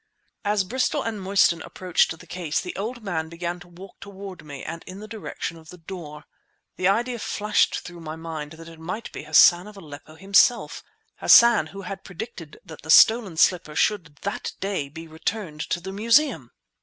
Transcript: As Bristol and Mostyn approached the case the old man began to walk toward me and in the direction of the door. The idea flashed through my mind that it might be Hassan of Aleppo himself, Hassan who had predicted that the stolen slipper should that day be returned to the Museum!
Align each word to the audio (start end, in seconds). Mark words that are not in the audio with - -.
As 0.43 0.63
Bristol 0.63 1.03
and 1.03 1.21
Mostyn 1.21 1.61
approached 1.61 2.17
the 2.19 2.25
case 2.25 2.59
the 2.59 2.75
old 2.75 3.03
man 3.03 3.29
began 3.29 3.59
to 3.59 3.67
walk 3.67 3.99
toward 3.99 4.43
me 4.43 4.63
and 4.63 4.83
in 4.87 4.99
the 4.99 5.07
direction 5.07 5.57
of 5.57 5.69
the 5.69 5.77
door. 5.77 6.25
The 6.75 6.87
idea 6.87 7.19
flashed 7.19 7.81
through 7.81 7.99
my 7.99 8.15
mind 8.15 8.53
that 8.53 8.67
it 8.67 8.79
might 8.79 9.11
be 9.11 9.25
Hassan 9.25 9.67
of 9.67 9.77
Aleppo 9.77 10.15
himself, 10.15 10.83
Hassan 11.17 11.67
who 11.67 11.83
had 11.83 12.03
predicted 12.03 12.59
that 12.65 12.81
the 12.81 12.89
stolen 12.89 13.37
slipper 13.37 13.75
should 13.75 14.15
that 14.23 14.53
day 14.59 14.89
be 14.89 15.05
returned 15.07 15.61
to 15.69 15.79
the 15.79 15.91
Museum! 15.91 16.49